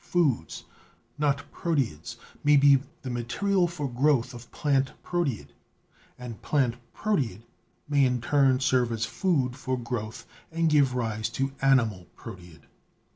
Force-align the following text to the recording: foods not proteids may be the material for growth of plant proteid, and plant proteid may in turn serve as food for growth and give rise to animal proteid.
foods 0.03 0.65
not 1.19 1.43
proteids 1.51 2.17
may 2.43 2.57
be 2.57 2.79
the 3.03 3.09
material 3.11 3.67
for 3.67 3.87
growth 3.87 4.33
of 4.33 4.49
plant 4.51 4.91
proteid, 5.03 5.49
and 6.17 6.41
plant 6.41 6.75
proteid 6.91 7.43
may 7.87 8.03
in 8.03 8.19
turn 8.19 8.59
serve 8.59 8.91
as 8.91 9.05
food 9.05 9.55
for 9.55 9.77
growth 9.77 10.25
and 10.51 10.71
give 10.71 10.95
rise 10.95 11.29
to 11.29 11.51
animal 11.61 12.07
proteid. 12.15 12.61